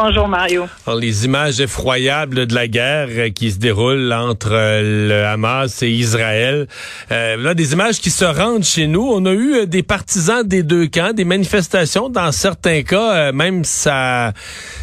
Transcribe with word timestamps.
Bonjour 0.00 0.28
Mario. 0.28 0.66
Alors, 0.86 1.00
les 1.00 1.24
images 1.24 1.58
effroyables 1.58 2.46
de 2.46 2.54
la 2.54 2.68
guerre 2.68 3.08
euh, 3.10 3.30
qui 3.30 3.50
se 3.50 3.58
déroule 3.58 4.12
entre 4.12 4.52
euh, 4.52 5.08
le 5.08 5.24
Hamas 5.24 5.82
et 5.82 5.90
Israël. 5.90 6.68
Euh, 7.10 7.36
là, 7.36 7.52
des 7.54 7.72
images 7.72 7.98
qui 7.98 8.10
se 8.10 8.24
rendent 8.24 8.62
chez 8.62 8.86
nous. 8.86 9.02
On 9.02 9.26
a 9.26 9.32
eu 9.32 9.66
des 9.66 9.82
partisans 9.82 10.46
des 10.46 10.62
deux 10.62 10.86
camps, 10.86 11.12
des 11.12 11.24
manifestations. 11.24 12.08
Dans 12.10 12.30
certains 12.30 12.84
cas, 12.84 13.12
euh, 13.16 13.32
même 13.32 13.64
ça, 13.64 14.34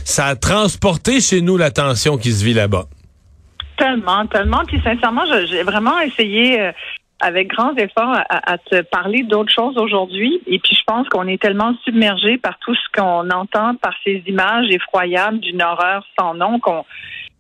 ça 0.04 0.26
a 0.26 0.35
transporté 0.35 1.21
chez 1.21 1.40
nous 1.40 1.55
la 1.55 1.71
tension 1.71 2.18
qui 2.18 2.34
se 2.34 2.43
vit 2.43 2.54
là-bas. 2.54 2.84
Tellement, 3.77 4.27
tellement. 4.27 4.63
Puis 4.68 4.82
sincèrement, 4.84 5.23
j'ai 5.49 5.63
vraiment 5.63 5.98
essayé 6.02 6.71
avec 7.20 7.48
grands 7.48 7.76
efforts 7.76 8.16
à, 8.30 8.54
à 8.54 8.58
te 8.58 8.82
parler 8.82 9.24
d'autres 9.24 9.52
choses 9.54 9.78
aujourd'hui. 9.78 10.42
Et 10.48 10.60
puis 10.60 10.76
je 10.76 10.84
pense 10.86 11.08
qu'on 11.10 11.28
est 11.28 11.41
tellement 11.41 11.74
submergé 11.84 12.38
par 12.38 12.60
tout 12.60 12.76
ce 12.76 12.88
qu'on 12.94 13.30
entend, 13.30 13.76
par 13.76 13.94
ces 14.04 14.22
images 14.28 14.70
effroyables 14.70 15.40
d'une 15.40 15.62
horreur 15.62 16.05
sans 16.20 16.34
nom 16.34 16.60
qu'on 16.60 16.86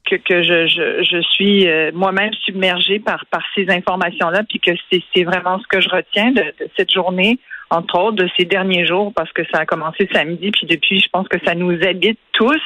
que, 0.05 0.15
que 0.15 0.43
je, 0.43 0.67
je, 0.67 1.03
je 1.03 1.21
suis 1.21 1.67
euh, 1.67 1.91
moi-même 1.93 2.33
submergée 2.45 2.99
par, 2.99 3.25
par 3.25 3.41
ces 3.55 3.69
informations-là, 3.69 4.43
puis 4.47 4.59
que 4.59 4.71
c'est 4.91 5.03
c'est 5.13 5.23
vraiment 5.23 5.59
ce 5.59 5.67
que 5.67 5.81
je 5.81 5.89
retiens 5.89 6.31
de, 6.31 6.41
de 6.43 6.69
cette 6.77 6.91
journée, 6.91 7.39
entre 7.69 7.99
autres, 7.99 8.17
de 8.17 8.29
ces 8.37 8.45
derniers 8.45 8.85
jours, 8.85 9.11
parce 9.15 9.31
que 9.31 9.43
ça 9.51 9.61
a 9.61 9.65
commencé 9.65 10.07
samedi, 10.13 10.51
puis 10.51 10.67
depuis, 10.67 10.99
je 10.99 11.09
pense 11.09 11.27
que 11.27 11.37
ça 11.43 11.55
nous 11.55 11.83
habite 11.83 12.19
tous, 12.33 12.61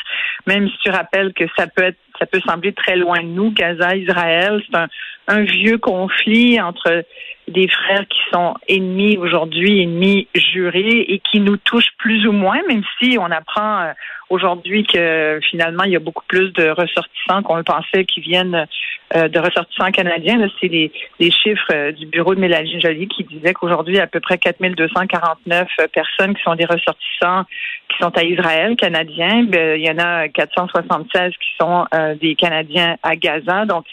même 0.46 0.68
si 0.70 0.77
tu 0.84 0.90
rappelles 0.90 1.34
que 1.34 1.46
ça 1.57 1.68
peut 1.68 1.84
être, 1.84 1.98
ça 2.20 2.25
peut 2.25 2.41
sembler 2.45 2.73
très 2.73 2.95
loin 2.95 3.21
de 3.21 3.27
nous, 3.27 3.51
Gaza, 3.51 3.95
Israël, 3.95 4.62
c'est 4.70 4.77
un, 4.77 4.87
un 5.27 5.41
vieux 5.41 5.77
conflit 5.77 6.59
entre 6.59 7.03
des 7.48 7.67
frères 7.67 8.07
qui 8.07 8.20
sont 8.31 8.53
ennemis 8.67 9.17
aujourd'hui, 9.17 9.81
ennemis 9.81 10.27
jurés, 10.35 11.05
et 11.07 11.20
qui 11.20 11.39
nous 11.39 11.57
touchent 11.57 11.95
plus 11.98 12.27
ou 12.27 12.31
moins, 12.31 12.59
même 12.67 12.84
si 12.99 13.17
on 13.20 13.31
apprend 13.31 13.81
euh, 13.81 13.91
aujourd'hui 14.29 14.84
que 14.84 15.39
finalement 15.49 15.84
il 15.84 15.91
y 15.91 15.95
a 15.95 15.99
beaucoup 15.99 16.26
plus 16.27 16.51
de 16.53 16.70
ressortissants 16.70 17.41
qu'on 17.43 17.55
le 17.55 17.63
pensait 17.63 18.05
qui 18.05 18.21
viennent 18.21 18.67
euh, 19.15 19.27
de 19.27 19.40
ressortissants 19.40 19.91
canadiens. 19.91 20.48
C'est 20.60 20.68
les, 20.68 20.91
les 21.20 21.32
chiffres 21.32 21.71
euh, 21.74 21.91
du 21.91 22.05
bureau 22.05 22.35
de 22.35 22.40
Mélanie 22.40 22.79
Joly 22.79 23.07
qui 23.07 23.24
disait 23.24 23.54
qu'aujourd'hui, 23.54 23.99
à 23.99 24.07
peu 24.07 24.20
près 24.20 24.38
4249 24.38 25.68
personnes 25.93 26.35
qui 26.35 26.41
sont 26.43 26.55
des 26.55 26.66
ressortissants 26.66 27.43
qui 27.90 27.98
sont 28.01 28.16
à 28.18 28.24
Israël, 28.24 28.76
canadiens. 28.76 29.43
Ben, 29.43 29.79
il 29.79 29.85
y 29.85 29.90
en 29.91 29.98
a 29.98 30.27
476 30.29 31.32
qui 31.32 31.49
sont 31.60 31.85
euh, 31.93 32.16
des 32.16 32.35
Canadiens 32.35 32.98
à 33.04 33.16
Gaza. 33.16 33.66
Donc, 33.66 33.85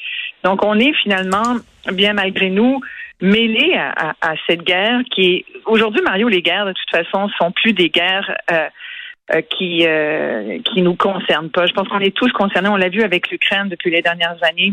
donc 0.45 0.65
on 0.65 0.79
est 0.79 0.93
finalement, 1.03 1.57
bien 1.93 2.13
malgré 2.13 2.51
nous, 2.51 2.81
mêlés 3.21 3.75
à, 3.77 4.11
à- 4.11 4.33
à 4.33 4.35
cette 4.47 4.63
guerre 4.63 5.01
qui 5.11 5.23
est 5.37 5.45
aujourd'hui, 5.65 6.03
Mario, 6.03 6.29
les 6.29 6.43
guerres 6.43 6.67
de 6.67 6.73
toute 6.73 6.91
façon 6.91 7.29
sont 7.41 7.51
plus 7.53 7.73
des 7.73 7.89
guerres. 7.89 8.35
euh, 8.51 8.69
euh, 9.35 9.41
qui 9.43 9.85
euh, 9.85 10.61
qui 10.63 10.83
nous 10.83 10.95
concernent 10.95 11.51
pas. 11.51 11.67
Je 11.67 11.73
pense 11.73 11.89
qu'on 11.89 11.99
est 11.99 12.15
tous 12.15 12.31
concernés. 12.31 12.69
On 12.69 12.77
l'a 12.77 12.89
vu 12.91 13.03
avec 13.03 13.29
l'Ukraine 13.29 13.69
depuis 13.69 13.91
les 13.91 14.01
dernières 14.01 14.37
années. 14.45 14.73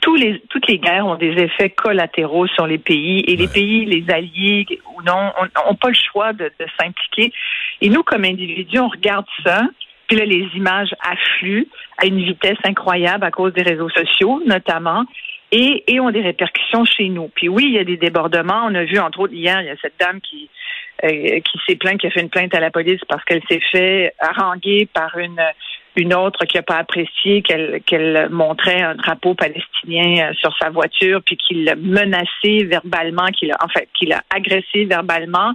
Tous 0.00 0.16
les, 0.16 0.40
toutes 0.50 0.66
les 0.68 0.78
guerres 0.78 1.06
ont 1.06 1.16
des 1.16 1.32
effets 1.32 1.70
collatéraux 1.70 2.46
sur 2.48 2.66
les 2.66 2.78
pays 2.78 3.20
et 3.26 3.36
les 3.36 3.48
pays, 3.48 3.84
les 3.84 4.04
alliés 4.12 4.66
ou 4.94 5.02
non, 5.02 5.32
n'ont 5.66 5.74
pas 5.74 5.88
le 5.88 5.94
choix 5.94 6.32
de, 6.32 6.44
de 6.44 6.66
s'impliquer. 6.78 7.32
Et 7.80 7.88
nous, 7.88 8.02
comme 8.02 8.24
individus, 8.24 8.78
on 8.78 8.88
regarde 8.88 9.26
ça, 9.44 9.62
puis 10.06 10.16
là, 10.16 10.24
les 10.24 10.48
images 10.54 10.94
affluent 11.00 11.68
à 11.98 12.06
une 12.06 12.22
vitesse 12.22 12.58
incroyable 12.64 13.24
à 13.24 13.30
cause 13.30 13.52
des 13.52 13.62
réseaux 13.62 13.90
sociaux, 13.90 14.42
notamment, 14.46 15.04
et, 15.50 15.84
et 15.86 16.00
ont 16.00 16.10
des 16.10 16.20
répercussions 16.20 16.84
chez 16.84 17.08
nous. 17.08 17.30
Puis 17.34 17.48
oui, 17.48 17.64
il 17.66 17.72
y 17.72 17.78
a 17.78 17.84
des 17.84 17.96
débordements. 17.96 18.64
On 18.66 18.74
a 18.74 18.84
vu, 18.84 18.98
entre 18.98 19.20
autres, 19.20 19.34
hier, 19.34 19.60
il 19.60 19.66
y 19.66 19.70
a 19.70 19.76
cette 19.80 19.98
dame 19.98 20.20
qui, 20.20 20.50
euh, 21.04 21.40
qui 21.40 21.58
s'est 21.66 21.76
plainte, 21.76 22.00
qui 22.00 22.06
a 22.06 22.10
fait 22.10 22.20
une 22.20 22.30
plainte 22.30 22.54
à 22.54 22.60
la 22.60 22.70
police 22.70 23.00
parce 23.08 23.24
qu'elle 23.24 23.42
s'est 23.48 23.62
fait 23.70 24.14
haranguer 24.18 24.88
par 24.92 25.16
une 25.16 25.40
une 25.96 26.14
autre 26.14 26.44
qui 26.44 26.56
n'a 26.56 26.62
pas 26.62 26.76
apprécié 26.76 27.42
qu'elle 27.42 27.80
qu'elle 27.86 28.28
montrait 28.30 28.82
un 28.82 28.94
drapeau 28.94 29.34
palestinien 29.34 30.28
euh, 30.28 30.34
sur 30.34 30.56
sa 30.58 30.70
voiture, 30.70 31.20
puis 31.24 31.36
qu'il 31.36 31.64
l'a 31.64 31.76
menacé 31.76 32.64
verbalement, 32.64 33.26
qu'il 33.26 33.52
a 33.52 33.56
en 33.62 33.68
fait 33.68 33.88
qu'il 33.94 34.12
a 34.12 34.22
agressé 34.30 34.84
verbalement 34.84 35.52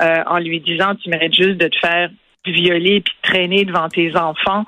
euh, 0.00 0.22
en 0.26 0.38
lui 0.38 0.60
disant 0.60 0.94
tu 0.94 1.08
mérites 1.10 1.34
juste 1.34 1.58
de 1.58 1.68
te 1.68 1.78
faire 1.78 2.10
violer 2.44 3.00
puis 3.00 3.14
traîner 3.22 3.64
devant 3.64 3.88
tes 3.88 4.16
enfants. 4.16 4.64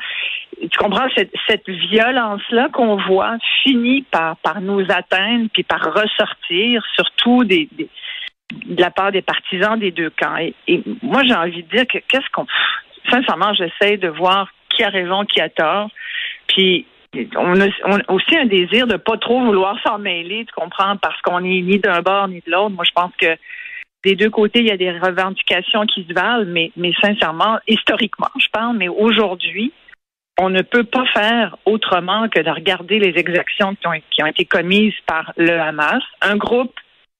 Tu 0.60 0.76
comprends 0.78 1.08
cette, 1.14 1.32
cette 1.46 1.68
violence-là 1.68 2.68
qu'on 2.72 2.96
voit 2.96 3.36
finit 3.62 4.02
par 4.10 4.36
par 4.38 4.60
nous 4.60 4.84
atteindre 4.88 5.48
puis 5.52 5.62
par 5.62 5.82
ressortir, 5.82 6.82
surtout 6.96 7.44
des, 7.44 7.68
des 7.72 7.88
de 8.50 8.80
la 8.80 8.90
part 8.90 9.12
des 9.12 9.22
partisans 9.22 9.78
des 9.78 9.90
deux 9.90 10.10
camps. 10.10 10.36
Et, 10.36 10.54
et 10.66 10.82
moi, 11.02 11.22
j'ai 11.24 11.34
envie 11.34 11.62
de 11.62 11.68
dire 11.68 11.86
que 11.86 11.98
qu'est-ce 11.98 12.28
qu'on. 12.32 12.46
Sincèrement, 13.10 13.52
j'essaie 13.54 13.96
de 13.96 14.08
voir 14.08 14.48
qui 14.78 14.84
a 14.84 14.90
raison, 14.90 15.24
qui 15.24 15.40
a 15.40 15.48
tort. 15.48 15.90
Puis 16.46 16.86
on 17.36 17.60
a, 17.60 17.66
aussi 18.08 18.36
un 18.36 18.46
désir 18.46 18.86
de 18.86 18.96
pas 18.96 19.16
trop 19.16 19.40
vouloir 19.40 19.76
s'en 19.84 19.98
mêler, 19.98 20.44
tu 20.44 20.52
comprends, 20.54 20.96
parce 20.96 21.20
qu'on 21.22 21.38
est 21.38 21.62
ni 21.62 21.78
d'un 21.78 22.00
bord 22.00 22.28
ni 22.28 22.42
de 22.46 22.50
l'autre. 22.50 22.70
Moi, 22.70 22.84
je 22.84 22.92
pense 22.92 23.12
que 23.20 23.36
des 24.04 24.14
deux 24.14 24.30
côtés, 24.30 24.60
il 24.60 24.66
y 24.66 24.70
a 24.70 24.76
des 24.76 24.92
revendications 24.92 25.84
qui 25.86 26.06
se 26.08 26.14
valent, 26.14 26.46
mais, 26.46 26.70
mais 26.76 26.92
sincèrement, 27.02 27.58
historiquement, 27.66 28.28
je 28.38 28.48
parle, 28.52 28.76
mais 28.76 28.88
aujourd'hui, 28.88 29.72
on 30.38 30.50
ne 30.50 30.62
peut 30.62 30.84
pas 30.84 31.04
faire 31.06 31.56
autrement 31.64 32.28
que 32.28 32.40
de 32.40 32.50
regarder 32.50 33.00
les 33.00 33.18
exactions 33.18 33.74
qui 33.74 33.86
ont, 33.88 34.00
qui 34.10 34.22
ont 34.22 34.26
été 34.26 34.44
commises 34.44 34.94
par 35.04 35.32
le 35.36 35.58
Hamas, 35.58 36.02
un 36.22 36.36
groupe 36.36 36.74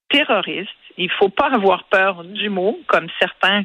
terroriste. 0.09 0.71
Il 0.99 1.11
faut 1.11 1.29
pas 1.29 1.49
avoir 1.53 1.85
peur 1.85 2.25
du 2.25 2.49
mot, 2.49 2.79
comme 2.87 3.07
certains 3.21 3.63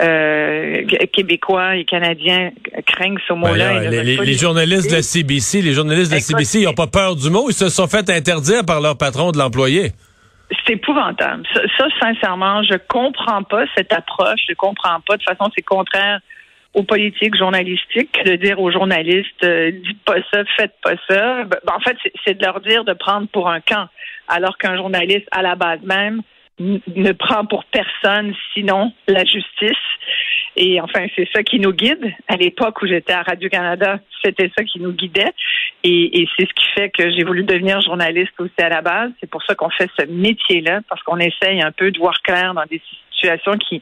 euh, 0.00 0.84
Québécois 1.12 1.76
et 1.76 1.84
Canadiens 1.84 2.50
craignent 2.86 3.18
ce 3.28 3.34
mot-là. 3.34 3.90
les, 3.90 4.34
journalistes 4.34 4.90
de 4.90 4.96
la 4.96 5.02
CBC, 5.02 5.62
les 5.62 5.72
journalistes 5.72 6.10
de 6.10 6.16
la 6.16 6.20
CBC, 6.20 6.60
ils 6.60 6.64
n'ont 6.64 6.74
pas 6.74 6.86
peur 6.86 7.14
du 7.14 7.30
mot. 7.30 7.50
Ils 7.50 7.54
se 7.54 7.68
sont 7.68 7.86
fait 7.86 8.08
interdire 8.08 8.64
par 8.64 8.80
leur 8.80 8.96
patron 8.96 9.32
de 9.32 9.38
l'employé. 9.38 9.92
C'est 10.66 10.74
épouvantable. 10.74 11.44
Ça, 11.54 11.60
ça, 11.78 11.86
sincèrement, 12.00 12.62
je 12.62 12.76
comprends 12.88 13.42
pas 13.42 13.64
cette 13.76 13.92
approche. 13.92 14.40
Je 14.48 14.54
comprends 14.54 15.00
pas. 15.06 15.16
De 15.16 15.22
toute 15.22 15.36
façon, 15.36 15.50
c'est 15.54 15.62
contraire 15.62 16.20
aux 16.74 16.82
politiques 16.84 17.36
journalistiques 17.36 18.18
de 18.24 18.36
dire 18.36 18.60
aux 18.60 18.70
journalistes 18.70 19.44
euh, 19.44 19.70
dites 19.72 20.02
pas 20.04 20.16
ça, 20.32 20.42
faites 20.56 20.74
pas 20.82 20.94
ça. 21.08 21.44
Ben, 21.44 21.58
en 21.74 21.80
fait, 21.80 21.96
c'est- 22.24 22.34
de 22.34 22.44
leur 22.44 22.60
dire 22.60 22.84
de 22.84 22.94
prendre 22.94 23.28
pour 23.28 23.48
un 23.48 23.60
camp, 23.60 23.88
alors 24.28 24.56
qu'un 24.56 24.76
journaliste 24.76 25.26
à 25.32 25.42
la 25.42 25.54
base 25.54 25.80
même 25.82 26.22
ne 26.62 27.12
prend 27.12 27.44
pour 27.46 27.64
personne 27.64 28.34
sinon 28.54 28.92
la 29.08 29.24
justice. 29.24 29.76
Et 30.56 30.80
enfin, 30.80 31.06
c'est 31.16 31.28
ça 31.34 31.42
qui 31.42 31.58
nous 31.58 31.72
guide. 31.72 32.12
À 32.28 32.36
l'époque 32.36 32.82
où 32.82 32.86
j'étais 32.86 33.12
à 33.14 33.22
Radio-Canada, 33.22 34.00
c'était 34.22 34.50
ça 34.56 34.64
qui 34.64 34.80
nous 34.80 34.92
guidait. 34.92 35.32
Et, 35.84 36.28
c'est 36.36 36.46
ce 36.46 36.52
qui 36.54 36.66
fait 36.74 36.90
que 36.90 37.10
j'ai 37.10 37.24
voulu 37.24 37.42
devenir 37.42 37.80
journaliste 37.80 38.38
aussi 38.38 38.52
à 38.58 38.68
la 38.68 38.82
base. 38.82 39.10
C'est 39.20 39.30
pour 39.30 39.42
ça 39.44 39.54
qu'on 39.54 39.70
fait 39.70 39.90
ce 39.98 40.06
métier-là, 40.06 40.80
parce 40.88 41.02
qu'on 41.02 41.18
essaye 41.18 41.60
un 41.62 41.72
peu 41.72 41.90
de 41.90 41.98
voir 41.98 42.20
clair 42.22 42.54
dans 42.54 42.64
des 42.70 42.80
qui 43.58 43.80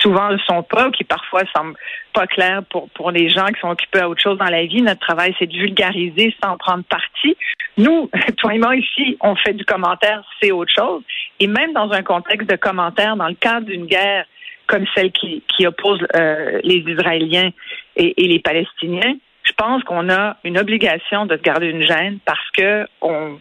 souvent 0.00 0.28
ne 0.28 0.34
le 0.34 0.40
sont 0.40 0.62
pas 0.62 0.88
ou 0.88 0.90
qui 0.90 1.04
parfois 1.04 1.42
semblent 1.54 1.76
pas 2.12 2.26
claires 2.26 2.62
pour, 2.70 2.88
pour 2.90 3.10
les 3.10 3.28
gens 3.28 3.46
qui 3.46 3.60
sont 3.60 3.70
occupés 3.70 4.00
à 4.00 4.08
autre 4.08 4.20
chose 4.20 4.38
dans 4.38 4.50
la 4.50 4.64
vie. 4.64 4.82
Notre 4.82 5.00
travail, 5.00 5.34
c'est 5.38 5.46
de 5.46 5.56
vulgariser 5.56 6.34
sans 6.42 6.56
prendre 6.56 6.84
parti. 6.84 7.36
Nous, 7.76 8.10
toi 8.36 8.54
et 8.54 8.58
moi 8.58 8.76
ici, 8.76 9.16
on 9.20 9.34
fait 9.36 9.54
du 9.54 9.64
commentaire, 9.64 10.22
c'est 10.40 10.52
autre 10.52 10.72
chose. 10.74 11.02
Et 11.40 11.46
même 11.46 11.72
dans 11.72 11.90
un 11.92 12.02
contexte 12.02 12.48
de 12.48 12.56
commentaire, 12.56 13.16
dans 13.16 13.28
le 13.28 13.34
cadre 13.34 13.66
d'une 13.66 13.86
guerre 13.86 14.26
comme 14.66 14.84
celle 14.94 15.12
qui, 15.12 15.42
qui 15.48 15.66
oppose 15.66 16.00
euh, 16.16 16.60
les 16.62 16.84
Israéliens 16.86 17.50
et, 17.96 18.24
et 18.24 18.28
les 18.28 18.38
Palestiniens, 18.38 19.16
je 19.44 19.52
pense 19.52 19.82
qu'on 19.84 20.08
a 20.08 20.36
une 20.44 20.58
obligation 20.58 21.26
de 21.26 21.36
se 21.36 21.42
garder 21.42 21.66
une 21.66 21.82
gêne 21.82 22.18
parce 22.24 22.50
que 22.56 22.86
on 23.00 23.38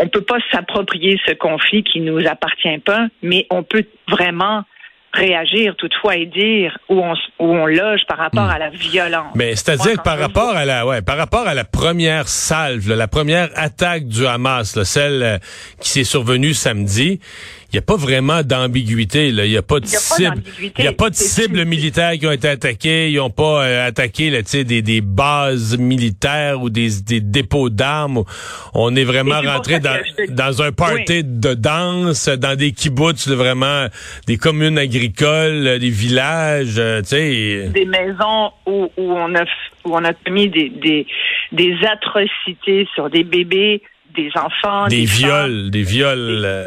on 0.00 0.08
peut 0.08 0.22
pas 0.22 0.38
s'approprier 0.50 1.20
ce 1.26 1.34
conflit 1.34 1.84
qui 1.84 2.00
nous 2.00 2.26
appartient 2.26 2.78
pas, 2.78 3.08
mais 3.22 3.46
on 3.50 3.62
peut 3.62 3.84
vraiment 4.08 4.64
réagir 5.12 5.74
toutefois 5.76 6.16
et 6.16 6.26
dire 6.26 6.78
où 6.88 7.00
on, 7.00 7.14
où 7.38 7.46
on 7.46 7.66
loge 7.66 8.02
par 8.06 8.18
rapport 8.18 8.48
à 8.48 8.58
la 8.58 8.70
violence. 8.70 9.32
Mais 9.34 9.56
c'est-à-dire 9.56 9.96
que 9.96 10.02
par 10.02 10.18
rapport 10.18 10.56
à 10.56 10.64
la 10.64 10.86
ouais, 10.86 11.02
par 11.02 11.16
rapport 11.16 11.46
à 11.46 11.54
la 11.54 11.64
première 11.64 12.28
salve, 12.28 12.88
là, 12.88 12.96
la 12.96 13.08
première 13.08 13.50
attaque 13.56 14.06
du 14.06 14.26
Hamas, 14.26 14.76
là, 14.76 14.84
celle 14.84 15.22
euh, 15.22 15.38
qui 15.80 15.90
s'est 15.90 16.04
survenue 16.04 16.54
samedi, 16.54 17.20
il 17.72 17.76
y 17.76 17.78
a 17.78 17.82
pas 17.82 17.96
vraiment 17.96 18.42
d'ambiguïté. 18.42 19.28
Il 19.28 19.36
n'y 19.42 19.56
a 19.56 19.62
pas 19.62 19.80
de 19.80 19.86
y 19.86 19.94
a 19.94 19.98
cible. 19.98 20.42
Il 20.78 20.84
y 20.84 20.88
a 20.88 20.92
pas 20.92 21.10
de 21.10 21.14
cibles 21.14 21.64
militaires 21.64 22.12
qui 22.18 22.26
ont 22.26 22.32
été 22.32 22.48
attaquées. 22.48 23.10
Ils 23.10 23.16
n'ont 23.16 23.30
pas 23.30 23.64
euh, 23.64 23.86
attaqué 23.88 24.30
là, 24.30 24.42
tu 24.42 24.48
sais, 24.50 24.64
des, 24.64 24.82
des 24.82 25.00
bases 25.00 25.78
militaires 25.78 26.60
ou 26.60 26.70
des, 26.70 26.88
des 27.06 27.20
dépôts 27.20 27.70
d'armes. 27.70 28.24
On 28.74 28.94
est 28.96 29.04
vraiment 29.04 29.40
rentré 29.40 29.78
dans, 29.80 29.98
te- 30.16 30.30
dans 30.30 30.62
un 30.62 30.72
party 30.72 31.22
de 31.24 31.54
danse, 31.54 32.28
dans 32.28 32.56
des 32.56 32.72
kibbutz, 32.72 33.28
vraiment 33.28 33.86
des 34.26 34.36
communes 34.36 34.78
agricoles, 34.78 35.66
euh, 35.66 35.78
des 35.78 35.90
villages, 35.90 36.74
euh, 36.78 37.00
tu 37.02 37.08
sais. 37.08 37.68
des 37.72 37.84
maisons 37.84 38.50
où, 38.66 38.90
où 38.96 39.12
on 39.12 39.34
a 39.34 39.44
où 39.84 39.94
on 39.96 40.04
a 40.04 40.12
commis 40.12 40.48
des, 40.48 40.68
des, 40.68 41.06
des 41.52 41.74
atrocités 41.90 42.86
sur 42.94 43.08
des 43.08 43.24
bébés, 43.24 43.80
des 44.14 44.30
enfants, 44.36 44.86
Des 44.88 45.06
femmes. 45.06 45.46
viols, 45.48 45.70
des 45.70 45.82
viols. 45.82 46.42
euh, 46.44 46.66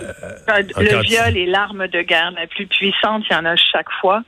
Le 0.77 1.01
viol 1.03 1.37
est 1.37 1.45
l'arme 1.45 1.87
de 1.87 2.01
guerre 2.01 2.31
la 2.31 2.47
plus 2.47 2.65
puissante, 2.67 3.23
il 3.29 3.33
y 3.33 3.35
en 3.35 3.45
a 3.45 3.55
chaque 3.55 3.91
fois. 4.01 4.21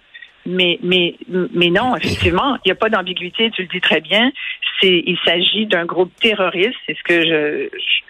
Mais, 0.47 0.77
mais, 0.83 1.15
mais 1.53 1.69
non, 1.71 1.95
effectivement, 1.95 2.55
il 2.57 2.67
n'y 2.67 2.71
a 2.71 2.75
pas 2.75 2.89
d'ambiguïté, 2.89 3.49
tu 3.49 3.63
le 3.63 3.67
dis 3.67 3.81
très 3.81 3.99
bien. 3.99 4.31
C'est, 4.79 5.03
il 5.07 5.17
s'agit 5.25 5.65
d'un 5.65 5.85
groupe 5.85 6.11
terroriste, 6.21 6.75
c'est 6.85 6.95
ce 6.95 7.03
que 7.03 7.21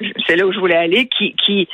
je- 0.02 0.12
c'est 0.28 0.36
là 0.36 0.46
où 0.46 0.52
je 0.52 0.60
voulais 0.60 0.76
aller, 0.76 1.08
qui, 1.08 1.34
qui, 1.36 1.70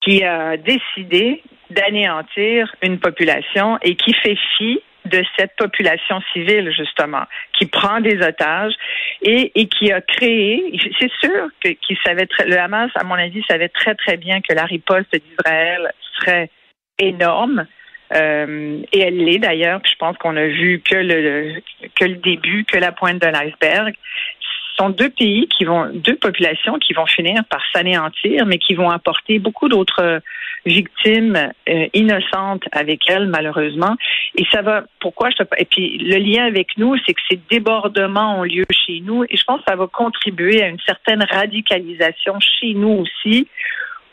qui 0.00 0.22
a 0.24 0.56
décidé 0.56 1.42
d'anéantir 1.68 2.74
une 2.82 2.98
population 2.98 3.78
et 3.82 3.94
qui 3.94 4.14
fait 4.14 4.38
fi 4.56 4.80
de 5.10 5.22
cette 5.36 5.54
population 5.56 6.20
civile, 6.32 6.72
justement, 6.76 7.24
qui 7.52 7.66
prend 7.66 8.00
des 8.00 8.18
otages 8.22 8.74
et, 9.22 9.50
qui 9.66 9.92
a 9.92 10.00
créé, 10.00 10.78
c'est 10.98 11.10
sûr 11.20 11.48
que, 11.60 11.70
savait 12.04 12.28
le 12.46 12.58
Hamas, 12.58 12.90
à 12.94 13.04
mon 13.04 13.14
avis, 13.14 13.42
savait 13.48 13.68
très, 13.68 13.94
très 13.94 14.16
bien 14.16 14.40
que 14.40 14.54
la 14.54 14.64
riposte 14.64 15.12
d'Israël 15.12 15.92
serait 16.18 16.50
énorme. 16.98 17.66
Euh, 18.12 18.82
et 18.92 19.00
elle 19.00 19.18
l'est 19.18 19.38
d'ailleurs. 19.38 19.80
Je 19.84 19.94
pense 19.96 20.16
qu'on 20.18 20.36
a 20.36 20.46
vu 20.46 20.82
que 20.84 20.96
le 20.96 21.62
que 21.94 22.04
le 22.04 22.16
début, 22.16 22.64
que 22.64 22.76
la 22.76 22.90
pointe 22.90 23.22
de 23.22 23.28
l'iceberg. 23.28 23.94
Sont 24.80 24.88
deux 24.88 25.10
pays 25.10 25.46
qui 25.48 25.64
vont, 25.66 25.90
deux 25.92 26.16
populations 26.16 26.78
qui 26.78 26.94
vont 26.94 27.04
finir 27.04 27.44
par 27.50 27.60
s'anéantir, 27.70 28.46
mais 28.46 28.56
qui 28.56 28.74
vont 28.74 28.88
apporter 28.88 29.38
beaucoup 29.38 29.68
d'autres 29.68 30.22
victimes 30.64 31.36
euh, 31.68 31.86
innocentes 31.92 32.64
avec 32.72 33.08
elles, 33.08 33.26
malheureusement. 33.26 33.96
Et 34.36 34.44
ça 34.50 34.62
va. 34.62 34.84
Pourquoi 35.00 35.28
je 35.30 35.42
te, 35.42 35.44
Et 35.58 35.66
puis 35.66 35.98
le 35.98 36.16
lien 36.16 36.46
avec 36.46 36.78
nous, 36.78 36.96
c'est 37.04 37.12
que 37.12 37.20
ces 37.30 37.38
débordements 37.50 38.40
ont 38.40 38.44
lieu 38.44 38.64
chez 38.70 39.00
nous, 39.00 39.24
et 39.24 39.36
je 39.36 39.44
pense 39.44 39.58
que 39.58 39.64
ça 39.68 39.76
va 39.76 39.86
contribuer 39.86 40.62
à 40.62 40.68
une 40.68 40.80
certaine 40.80 41.22
radicalisation 41.30 42.38
chez 42.40 42.72
nous 42.72 43.04
aussi 43.04 43.48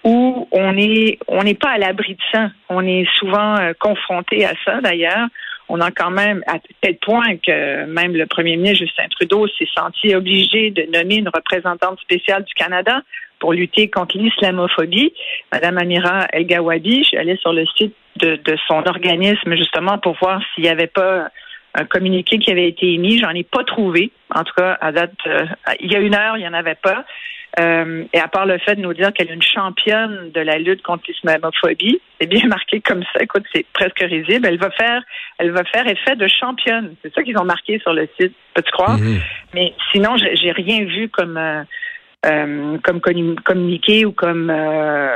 où 0.04 0.48
on 0.52 0.78
est 0.78 1.18
on 1.28 1.44
n'est 1.44 1.54
pas 1.56 1.70
à 1.70 1.78
l'abri 1.78 2.16
de 2.16 2.22
ça. 2.32 2.50
On 2.70 2.86
est 2.86 3.06
souvent 3.18 3.58
euh, 3.58 3.74
confronté 3.80 4.46
à 4.46 4.54
ça 4.66 4.82
d'ailleurs. 4.82 5.28
On 5.70 5.82
a 5.82 5.92
quand 5.92 6.12
même 6.12 6.44
à 6.48 6.60
tel 6.82 6.98
point 6.98 7.38
que 7.38 7.86
même 7.86 8.16
le 8.16 8.26
premier 8.26 8.56
ministre 8.56 8.86
Justin 8.86 9.08
Trudeau 9.10 9.48
s'est 9.48 9.68
senti 9.76 10.16
obligé 10.16 10.72
de 10.72 10.84
nommer 10.84 11.16
une 11.16 11.30
représentante 11.30 12.00
spéciale 12.00 12.44
du 12.44 12.54
Canada 12.54 13.02
pour 13.40 13.54
lutter 13.54 13.90
contre 13.90 14.18
l'islamophobie, 14.18 15.14
Madame 15.52 15.78
Amira 15.78 16.28
El 16.32 16.46
Gawabi. 16.46 17.04
Je 17.04 17.10
suis 17.10 17.18
allée 17.18 17.38
sur 17.38 17.54
le 17.54 17.66
site 17.78 17.94
de, 18.16 18.38
de 18.38 18.58
son 18.68 18.84
organisme 18.88 19.56
justement 19.56 19.98
pour 19.98 20.18
voir 20.20 20.42
s'il 20.54 20.64
n'y 20.64 20.70
avait 20.70 20.88
pas 20.88 21.30
un 21.76 21.86
communiqué 21.86 22.40
qui 22.40 22.52
avait 22.52 22.68
été 22.68 22.94
émis. 22.94 23.20
J'en 23.20 23.30
ai 23.32 23.44
pas 23.44 23.64
trouvé. 23.64 24.12
En 24.34 24.44
tout 24.44 24.54
cas, 24.56 24.78
à 24.82 24.92
date, 24.92 25.14
euh, 25.28 25.46
il 25.80 25.92
y 25.92 25.96
a 25.96 26.00
une 26.00 26.16
heure, 26.16 26.38
il 26.38 26.42
n'y 26.42 26.48
en 26.48 26.54
avait 26.54 26.76
pas. 26.76 27.06
Euh, 27.60 28.04
et 28.14 28.20
à 28.20 28.28
part 28.28 28.46
le 28.46 28.58
fait 28.60 28.76
de 28.76 28.82
nous 28.82 28.94
dire 28.94 29.12
qu'elle 29.14 29.30
est 29.32 29.34
une 29.34 29.42
championne 29.42 30.32
de 30.32 30.42
la 30.42 30.60
lutte 30.60 30.84
contre 30.84 31.06
l'islamophobie, 31.08 32.00
c'est 32.20 32.28
bien 32.28 32.46
marqué 32.48 32.82
comme 32.82 33.04
ça. 33.14 33.22
Écoute, 33.22 33.46
c'est 33.54 33.66
presque 33.74 34.00
risible. 34.00 34.46
Elle 34.48 34.60
va 34.60 34.70
faire, 34.72 35.02
elle 35.40 35.52
va 35.52 35.64
faire 35.64 35.88
effet 35.88 36.16
de 36.16 36.28
championne. 36.28 36.94
C'est 37.02 37.14
ça 37.14 37.24
qu'ils 37.24 37.38
ont 37.38 37.46
marqué 37.46 37.80
sur 37.80 37.94
le 37.94 38.08
site. 38.20 38.34
Peux-tu 38.54 38.72
croire? 38.72 38.98
Mhm. 38.98 39.20
Mais 39.54 39.74
sinon, 39.92 40.16
j'ai 40.18 40.52
rien 40.52 40.86
vu 40.86 41.10
comme 41.10 41.38
euh, 41.38 41.64
euh, 42.26 42.78
comme 42.84 43.00
commu- 43.00 43.40
communiqué 43.42 44.06
ou 44.06 44.12
comme. 44.12 44.50
euh, 44.50 45.10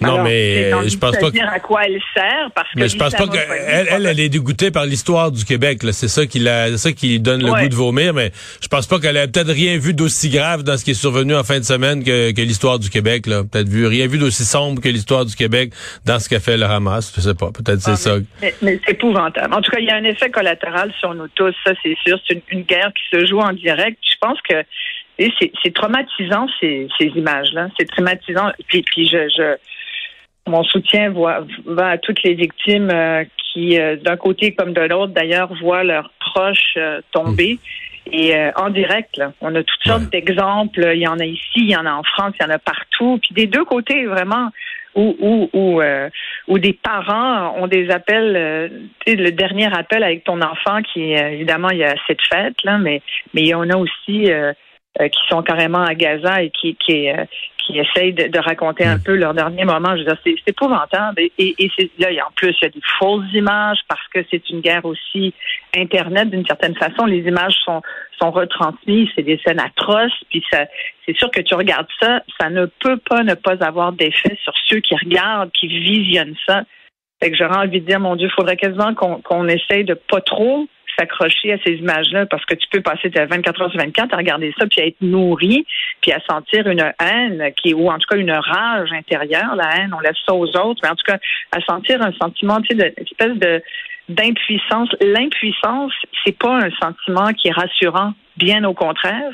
Non, 0.00 0.08
alors, 0.14 0.24
mais, 0.24 0.72
euh, 0.72 0.88
je 0.88 0.96
pense 0.96 1.16
pas 1.16 1.26
que- 1.30 1.32
dire 1.32 1.48
à 1.48 1.60
quoi 1.60 1.82
elle 1.86 2.00
sert 2.14 2.50
parce 2.54 2.68
que 2.72 2.78
Mais 2.78 2.88
je 2.88 2.96
pense 2.96 3.14
pas 3.14 3.26
qu'elle, 3.28 3.86
elle, 3.90 4.06
elle 4.06 4.20
est 4.20 4.28
dégoûtée 4.28 4.70
par 4.70 4.84
l'histoire 4.86 5.30
du 5.32 5.44
Québec. 5.44 5.82
Là. 5.82 5.92
C'est 5.92 6.08
ça 6.08 6.26
qui 6.26 6.38
la, 6.38 6.76
ça 6.76 6.92
qui 6.92 7.18
donne 7.20 7.42
le 7.42 7.50
Ouais. 7.50 7.62
goût 7.62 7.68
de 7.68 7.74
vomir. 7.74 8.14
Mais 8.14 8.32
je 8.60 8.68
pense 8.68 8.86
pas 8.86 8.98
qu'elle 8.98 9.16
a 9.16 9.26
peut-être 9.26 9.50
rien 9.52 9.78
vu 9.78 9.94
d'aussi 9.94 10.28
grave 10.30 10.62
dans 10.62 10.76
ce 10.76 10.84
qui 10.84 10.90
est 10.92 10.94
survenu 10.94 11.34
en 11.34 11.44
fin 11.44 11.58
de 11.58 11.64
semaine 11.64 12.02
que, 12.04 12.32
que 12.32 12.40
l'histoire 12.40 12.78
du 12.78 12.90
Québec. 12.90 13.26
Là. 13.26 13.42
Peut-être 13.44 13.68
vu 13.68 13.86
rien 13.86 14.06
vu 14.06 14.18
d'aussi 14.18 14.44
sombre 14.44 14.80
que 14.82 14.88
l'histoire 14.88 15.24
du 15.24 15.34
Québec 15.34 15.72
dans 16.04 16.18
ce 16.18 16.28
qu'a 16.28 16.40
fait 16.40 16.56
le 16.56 16.64
Hamas. 16.66 17.12
Je 17.16 17.20
sais 17.20 17.34
pas. 17.34 17.50
Peut-être 17.52 17.80
c'est 17.80 17.92
Ah, 17.92 17.96
ça. 17.96 18.16
Mais, 18.42 18.54
mais 18.62 18.80
c'est 18.84 18.92
épouvantable. 18.92 19.54
En 19.54 19.60
tout 19.62 19.70
cas, 19.70 19.78
il 19.80 19.86
y 19.86 19.90
a 19.90 19.96
un 19.96 20.04
effet 20.04 20.30
collatéral 20.30 20.92
sur 20.98 21.14
nous 21.14 21.28
tous, 21.34 21.54
ça 21.64 21.72
c'est 21.82 21.96
sûr. 22.06 22.18
C'est 22.26 22.34
une, 22.34 22.42
une 22.50 22.62
guerre 22.62 22.90
qui 22.94 23.16
se 23.16 23.26
joue 23.26 23.40
en 23.40 23.52
direct. 23.52 23.98
Je 24.08 24.14
pense 24.20 24.38
que 24.48 24.54
c'est 25.18 25.52
c'est 25.62 25.74
traumatisant 25.74 26.46
ces, 26.60 26.88
ces 26.98 27.06
images-là. 27.06 27.68
C'est 27.78 27.88
traumatisant. 27.88 28.50
Puis, 28.68 28.82
puis 28.82 29.06
je, 29.06 29.28
je 29.28 29.56
mon 30.46 30.62
soutien 30.64 31.10
va, 31.10 31.44
va 31.64 31.90
à 31.90 31.98
toutes 31.98 32.22
les 32.22 32.34
victimes 32.34 32.90
euh, 32.92 33.24
qui, 33.38 33.78
euh, 33.78 33.96
d'un 33.96 34.16
côté 34.16 34.54
comme 34.54 34.72
de 34.72 34.82
l'autre, 34.82 35.12
d'ailleurs, 35.12 35.52
voient 35.60 35.84
leurs 35.84 36.10
proches 36.20 36.74
euh, 36.76 37.00
tomber. 37.12 37.58
Et 38.12 38.36
euh, 38.36 38.52
en 38.54 38.70
direct, 38.70 39.16
là, 39.16 39.32
on 39.40 39.54
a 39.56 39.64
toutes 39.64 39.82
sortes 39.84 40.10
d'exemples. 40.10 40.92
Il 40.94 41.00
y 41.00 41.08
en 41.08 41.18
a 41.18 41.24
ici, 41.24 41.56
il 41.56 41.70
y 41.70 41.76
en 41.76 41.86
a 41.86 41.92
en 41.92 42.04
France, 42.04 42.34
il 42.38 42.44
y 42.44 42.46
en 42.46 42.54
a 42.54 42.58
partout. 42.58 43.18
Puis 43.20 43.34
des 43.34 43.46
deux 43.46 43.64
côtés, 43.64 44.06
vraiment, 44.06 44.50
où, 44.94 45.16
où, 45.18 45.50
où, 45.52 45.80
euh, 45.80 46.08
où 46.46 46.58
des 46.58 46.72
parents 46.72 47.56
ont 47.58 47.66
des 47.66 47.90
appels, 47.90 48.36
euh, 48.36 48.68
tu 49.04 49.12
sais, 49.12 49.16
le 49.16 49.32
dernier 49.32 49.66
appel 49.76 50.04
avec 50.04 50.22
ton 50.22 50.40
enfant 50.40 50.80
qui, 50.82 51.16
euh, 51.16 51.30
évidemment, 51.30 51.70
il 51.70 51.78
y 51.78 51.84
a 51.84 51.94
cette 52.06 52.22
fête, 52.22 52.62
là, 52.62 52.78
mais, 52.78 53.02
mais 53.34 53.42
il 53.42 53.48
y 53.48 53.54
en 53.54 53.68
a 53.68 53.76
aussi 53.76 54.30
euh, 55.00 55.08
qui 55.08 55.20
sont 55.28 55.42
carrément 55.42 55.82
à 55.84 55.94
Gaza 55.94 56.42
et 56.42 56.50
qui, 56.50 56.74
qui, 56.76 57.10
euh, 57.10 57.24
qui 57.58 57.78
essayent 57.78 58.12
de, 58.12 58.28
de 58.28 58.38
raconter 58.38 58.84
un 58.84 58.98
peu 58.98 59.14
leur 59.16 59.34
dernier 59.34 59.64
moment. 59.64 59.96
Je 59.96 60.02
veux 60.02 60.04
dire, 60.04 60.18
c'est 60.24 60.36
épouvantable. 60.46 61.20
Et, 61.20 61.32
et, 61.38 61.70
là, 61.98 62.10
il 62.10 62.16
y 62.16 62.20
a- 62.20 62.26
en 62.26 62.30
plus, 62.34 62.54
il 62.60 62.64
y 62.64 62.66
a 62.66 62.70
des 62.70 62.80
fausses 62.98 63.32
images 63.32 63.78
parce 63.88 64.06
que 64.14 64.20
c'est 64.30 64.48
une 64.50 64.60
guerre 64.60 64.84
aussi 64.84 65.34
Internet 65.76 66.30
d'une 66.30 66.46
certaine 66.46 66.76
façon. 66.76 67.04
Les 67.06 67.18
images 67.26 67.54
sont, 67.64 67.82
sont 68.20 68.30
retransmises, 68.30 69.08
c'est 69.14 69.22
des 69.22 69.40
scènes 69.44 69.60
atroces. 69.60 70.12
Puis 70.30 70.42
ça, 70.50 70.64
c'est 71.04 71.16
sûr 71.16 71.30
que 71.30 71.40
tu 71.40 71.54
regardes 71.54 71.88
ça, 72.00 72.22
ça 72.40 72.48
ne 72.50 72.66
peut 72.66 72.98
pas 72.98 73.22
ne 73.22 73.34
pas 73.34 73.56
avoir 73.64 73.92
d'effet 73.92 74.38
sur 74.42 74.52
ceux 74.66 74.80
qui 74.80 74.94
regardent, 74.94 75.50
qui 75.52 75.66
visionnent 75.68 76.36
ça. 76.46 76.62
Fait 77.22 77.30
que 77.30 77.36
j'aurais 77.36 77.58
envie 77.58 77.80
de 77.80 77.86
dire, 77.86 77.98
mon 78.00 78.14
Dieu, 78.16 78.28
il 78.28 78.34
faudrait 78.34 78.56
quasiment 78.56 78.94
qu'on 78.94 79.20
qu'on 79.22 79.48
essaye 79.48 79.84
de 79.84 79.94
pas 79.94 80.20
trop 80.20 80.66
s'accrocher 80.98 81.52
à 81.52 81.58
ces 81.64 81.72
images-là 81.74 82.26
parce 82.26 82.44
que 82.44 82.54
tu 82.54 82.66
peux 82.70 82.80
passer 82.80 83.08
de 83.08 83.20
24 83.20 83.60
heures 83.62 83.70
sur 83.70 83.80
24 83.80 84.14
à 84.14 84.16
regarder 84.16 84.54
ça 84.58 84.66
puis 84.66 84.80
à 84.80 84.86
être 84.86 85.00
nourri 85.00 85.66
puis 86.00 86.12
à 86.12 86.20
sentir 86.28 86.66
une 86.68 86.92
haine 87.00 87.52
qui 87.62 87.74
ou 87.74 87.90
en 87.90 87.98
tout 87.98 88.06
cas 88.08 88.16
une 88.16 88.32
rage 88.32 88.92
intérieure 88.92 89.54
la 89.56 89.76
haine 89.76 89.92
on 89.96 90.00
laisse 90.00 90.16
ça 90.26 90.34
aux 90.34 90.46
autres 90.56 90.80
mais 90.82 90.88
en 90.88 90.94
tout 90.96 91.06
cas 91.06 91.18
à 91.52 91.60
sentir 91.62 92.00
un 92.02 92.12
sentiment 92.12 92.60
tu 92.60 92.68
sais 92.68 92.74
de- 92.74 92.94
espèce 93.02 93.36
de 93.38 93.62
d'impuissance. 94.08 94.88
L'impuissance 95.00 95.92
c'est 96.24 96.38
pas 96.38 96.56
un 96.64 96.70
sentiment 96.80 97.32
qui 97.32 97.48
est 97.48 97.52
rassurant 97.52 98.12
bien 98.36 98.62
au 98.64 98.72
contraire 98.74 99.32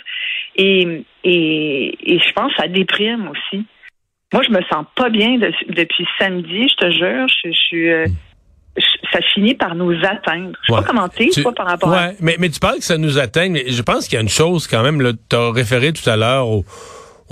et 0.56 1.04
et, 1.24 1.94
je 2.06 2.32
pense 2.32 2.52
que 2.54 2.62
ça 2.62 2.68
déprime 2.68 3.28
aussi. 3.28 3.64
Moi 4.32 4.42
je 4.42 4.50
me 4.50 4.62
sens 4.72 4.86
pas 4.96 5.10
bien 5.10 5.36
de- 5.38 5.52
depuis 5.68 6.06
samedi 6.18 6.68
je 6.68 6.74
te 6.76 6.90
jure 6.90 7.28
je, 7.28 7.48
je 7.50 7.52
suis 7.52 7.90
euh, 7.90 8.06
ça 9.12 9.20
finit 9.34 9.54
par 9.54 9.74
nous 9.74 9.92
atteindre. 10.04 10.52
Je 10.62 10.66
sais 10.66 10.72
Ouais. 10.72 10.80
pas 10.80 10.86
comment 10.86 11.08
t'es, 11.08 11.28
Tu- 11.32 11.42
toi, 11.42 11.52
par 11.52 11.66
rapport 11.66 11.92
à 11.92 12.06
ouais, 12.08 12.16
mais, 12.20 12.36
mais 12.38 12.48
tu 12.48 12.58
parles 12.60 12.78
que 12.78 12.84
ça 12.84 12.96
nous 12.98 13.18
atteigne. 13.18 13.52
mais 13.52 13.64
Je 13.68 13.82
pense 13.82 14.06
qu'il 14.06 14.14
y 14.14 14.18
a 14.18 14.22
une 14.22 14.28
chose 14.28 14.66
quand 14.66 14.82
même. 14.82 15.00
Tu 15.28 15.36
as 15.36 15.50
référé 15.52 15.92
tout 15.92 16.08
à 16.08 16.16
l'heure 16.16 16.48
aux, 16.48 16.64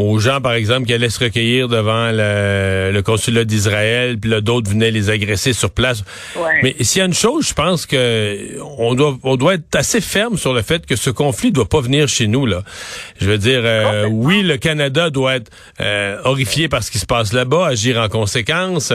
aux 0.00 0.18
gens, 0.18 0.40
par 0.40 0.54
exemple, 0.54 0.86
qui 0.86 0.94
allaient 0.94 1.10
se 1.10 1.22
recueillir 1.22 1.68
devant 1.68 2.10
le, 2.10 2.90
le 2.92 3.02
consulat 3.02 3.44
d'Israël, 3.44 4.18
puis 4.18 4.30
là, 4.30 4.40
d'autres 4.40 4.70
venaient 4.70 4.90
les 4.90 5.10
agresser 5.10 5.52
sur 5.52 5.70
place. 5.70 6.04
Ouais. 6.36 6.60
Mais 6.62 6.76
s'il 6.80 7.00
y 7.00 7.02
a 7.02 7.06
une 7.06 7.14
chose, 7.14 7.48
je 7.48 7.54
pense 7.54 7.86
que 7.86 8.58
on 8.78 8.94
doit, 8.94 9.18
on 9.22 9.36
doit 9.36 9.54
être 9.54 9.74
assez 9.74 10.00
ferme 10.00 10.36
sur 10.38 10.54
le 10.54 10.62
fait 10.62 10.86
que 10.86 10.96
ce 10.96 11.10
conflit 11.10 11.52
doit 11.52 11.68
pas 11.68 11.80
venir 11.80 12.08
chez 12.08 12.26
nous. 12.26 12.46
Là, 12.46 12.62
je 13.20 13.26
veux 13.26 13.38
dire, 13.38 13.60
euh, 13.64 14.06
oui, 14.10 14.42
le 14.42 14.56
Canada 14.56 15.10
doit 15.10 15.36
être 15.36 15.50
euh, 15.80 16.16
horrifié 16.24 16.68
par 16.68 16.82
ce 16.82 16.90
qui 16.90 16.98
se 16.98 17.06
passe 17.06 17.32
là-bas, 17.32 17.66
agir 17.66 17.98
en 17.98 18.08
conséquence, 18.08 18.92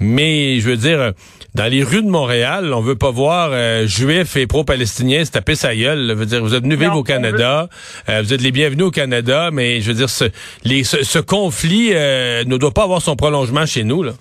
mais 0.00 0.60
je 0.60 0.68
veux 0.68 0.76
dire, 0.76 1.12
dans 1.54 1.66
les 1.66 1.82
rues 1.82 2.02
de 2.02 2.08
Montréal, 2.10 2.72
on 2.72 2.80
veut 2.80 2.94
pas 2.94 3.10
voir 3.10 3.50
euh, 3.52 3.86
juifs 3.86 4.36
et 4.36 4.46
pro-palestiniens 4.46 5.24
se 5.24 5.30
taper 5.30 5.54
sa 5.54 5.74
gueule. 5.74 6.06
là. 6.06 6.14
Je 6.14 6.18
veux 6.18 6.26
dire, 6.26 6.42
vous 6.42 6.54
êtes 6.54 6.62
venus 6.62 6.78
vivre 6.78 6.96
au 6.96 7.02
Canada, 7.02 7.68
euh, 8.08 8.22
vous 8.22 8.32
êtes 8.32 8.42
les 8.42 8.52
bienvenus 8.52 8.86
au 8.86 8.90
Canada, 8.90 9.50
mais 9.52 9.80
je 9.80 9.88
veux 9.88 9.94
dire, 9.94 10.10
ce, 10.10 10.24
les, 10.64 10.84
ce, 10.84 11.18
conflit 11.18 11.90
euh, 11.92 12.44
ne 12.44 12.56
doit 12.56 12.72
pas 12.72 12.84
avoir 12.84 13.02
son 13.02 13.16
prolongement 13.16 13.66
chez 13.66 13.84
nous. 13.84 14.02
Là. 14.02 14.12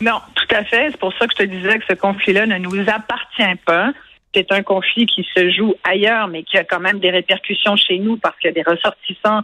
Non, 0.00 0.20
tout 0.34 0.54
à 0.54 0.64
fait. 0.64 0.88
C'est 0.90 1.00
pour 1.00 1.12
ça 1.14 1.26
que 1.26 1.32
je 1.38 1.44
te 1.44 1.48
disais 1.48 1.78
que 1.78 1.84
ce 1.88 1.94
conflit-là 1.94 2.46
ne 2.46 2.58
nous 2.58 2.80
appartient 2.88 3.60
pas. 3.64 3.92
C'est 4.34 4.50
un 4.50 4.62
conflit 4.62 5.06
qui 5.06 5.26
se 5.34 5.50
joue 5.50 5.74
ailleurs, 5.84 6.26
mais 6.28 6.42
qui 6.42 6.58
a 6.58 6.64
quand 6.64 6.80
même 6.80 6.98
des 6.98 7.10
répercussions 7.10 7.76
chez 7.76 7.98
nous 7.98 8.16
parce 8.16 8.36
qu'il 8.38 8.48
y 8.48 8.50
a 8.50 8.54
des 8.54 8.68
ressortissants 8.68 9.42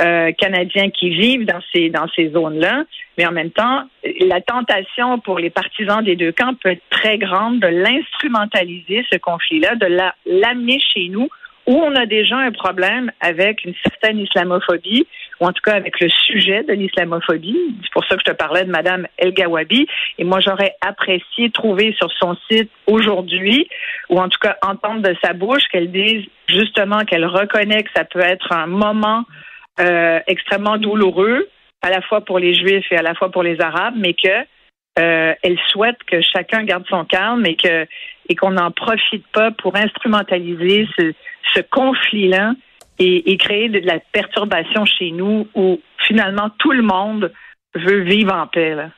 euh, 0.00 0.32
Canadiens 0.32 0.90
qui 0.90 1.10
vivent 1.10 1.46
dans 1.46 1.60
ces 1.72 1.88
dans 1.88 2.08
ces 2.16 2.30
zones-là, 2.30 2.82
mais 3.16 3.26
en 3.26 3.30
même 3.30 3.52
temps, 3.52 3.84
la 4.26 4.40
tentation 4.40 5.20
pour 5.20 5.38
les 5.38 5.50
partisans 5.50 6.02
des 6.02 6.16
deux 6.16 6.32
camps 6.32 6.54
peut 6.60 6.70
être 6.70 6.82
très 6.90 7.16
grande 7.16 7.60
de 7.60 7.68
l'instrumentaliser 7.68 9.06
ce 9.12 9.18
conflit-là, 9.18 9.76
de 9.76 9.86
l'amener 10.26 10.80
chez 10.80 11.08
nous 11.10 11.28
où 11.66 11.74
on 11.74 11.94
a 11.94 12.06
déjà 12.06 12.36
un 12.36 12.52
problème 12.52 13.10
avec 13.20 13.64
une 13.64 13.74
certaine 13.82 14.18
islamophobie, 14.18 15.06
ou 15.40 15.46
en 15.46 15.52
tout 15.52 15.62
cas 15.62 15.74
avec 15.74 15.98
le 16.00 16.08
sujet 16.08 16.62
de 16.62 16.72
l'islamophobie. 16.72 17.76
C'est 17.82 17.92
pour 17.92 18.04
ça 18.04 18.16
que 18.16 18.22
je 18.26 18.32
te 18.32 18.36
parlais 18.36 18.64
de 18.64 18.70
Madame 18.70 19.06
El 19.18 19.32
Gawabi. 19.32 19.86
Et 20.18 20.24
moi, 20.24 20.40
j'aurais 20.40 20.74
apprécié 20.80 21.50
trouver 21.50 21.94
sur 21.98 22.10
son 22.12 22.36
site 22.50 22.70
aujourd'hui, 22.86 23.68
ou 24.10 24.20
en 24.20 24.28
tout 24.28 24.38
cas 24.40 24.56
entendre 24.62 25.02
de 25.02 25.16
sa 25.22 25.32
bouche 25.32 25.64
qu'elle 25.72 25.90
dise 25.90 26.24
justement 26.48 27.00
qu'elle 27.04 27.26
reconnaît 27.26 27.82
que 27.82 27.90
ça 27.94 28.04
peut 28.04 28.20
être 28.20 28.52
un 28.52 28.66
moment 28.66 29.24
euh, 29.80 30.20
extrêmement 30.26 30.76
douloureux, 30.76 31.48
à 31.82 31.90
la 31.90 32.00
fois 32.02 32.24
pour 32.24 32.38
les 32.38 32.54
Juifs 32.54 32.86
et 32.90 32.96
à 32.96 33.02
la 33.02 33.14
fois 33.14 33.30
pour 33.30 33.42
les 33.42 33.60
Arabes, 33.60 33.94
mais 33.96 34.14
que 34.14 34.44
euh, 34.98 35.34
elle 35.42 35.58
souhaite 35.68 35.98
que 36.06 36.20
chacun 36.20 36.62
garde 36.62 36.86
son 36.88 37.04
calme 37.04 37.44
et 37.46 37.56
que 37.56 37.86
et 38.28 38.34
qu'on 38.34 38.52
n'en 38.52 38.70
profite 38.70 39.26
pas 39.32 39.50
pour 39.50 39.76
instrumentaliser 39.76 40.88
ce, 40.98 41.12
ce 41.54 41.60
conflit-là 41.60 42.54
et, 42.98 43.36
créer 43.36 43.68
de 43.68 43.80
la 43.80 43.98
perturbation 44.12 44.84
chez 44.84 45.10
nous 45.10 45.48
où 45.54 45.80
finalement 46.06 46.50
tout 46.58 46.72
le 46.72 46.82
monde 46.82 47.32
veut 47.74 48.02
vivre 48.02 48.32
en 48.32 48.46
paix. 48.46 48.74
Là. 48.74 48.90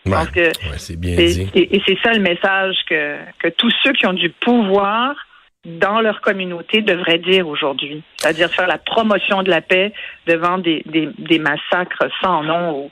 c'est 0.77 1.01
bien 1.01 1.17
dit. 1.17 1.49
Et, 1.55 1.81
c'est 1.87 1.99
ça 2.03 2.13
le 2.13 2.21
message 2.21 2.77
que, 2.89 3.17
que 3.39 3.49
tous 3.49 3.73
ceux 3.83 3.93
qui 3.93 4.07
ont 4.07 4.13
du 4.13 4.29
pouvoir 4.29 5.17
dans 5.65 6.01
leur 6.01 6.21
communauté 6.21 6.83
devraient 6.83 7.19
dire 7.19 7.49
aujourd'hui. 7.49 8.03
C'est-à-dire 8.17 8.51
faire 8.51 8.69
la 8.69 8.79
promotion 8.79 9.43
de 9.43 9.51
la 9.51 9.61
paix 9.61 9.93
devant 10.27 10.59
des, 10.59 10.83
des, 10.87 11.09
des 11.19 11.39
massacres 11.39 12.07
sans 12.23 12.43
nom 12.43 12.79
où, 12.79 12.91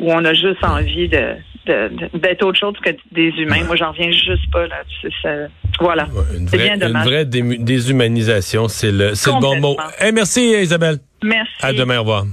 où 0.00 0.12
on 0.12 0.24
a 0.24 0.32
juste 0.32 0.64
envie 0.64 1.08
de, 1.08 1.36
d'être 2.14 2.44
autre 2.44 2.58
chose 2.58 2.76
que 2.82 2.90
des 3.12 3.28
humains. 3.38 3.64
Moi, 3.64 3.76
j'en 3.76 3.90
reviens 3.90 4.10
juste 4.10 4.50
pas 4.50 4.66
là. 4.66 4.82
Voilà. 5.80 6.08
c'est 6.48 6.58
bien 6.58 6.76
dommage. 6.76 7.04
Une 7.06 7.10
vraie 7.10 7.24
déshumanisation, 7.24 8.68
c'est 8.68 8.92
le, 8.92 9.14
c'est 9.14 9.30
le 9.30 9.40
bon 9.40 9.60
mot. 9.60 9.76
merci, 10.12 10.52
Isabelle. 10.60 10.98
Merci. 11.22 11.52
À 11.62 11.72
demain, 11.72 11.98
au 11.98 12.00
revoir. 12.00 12.24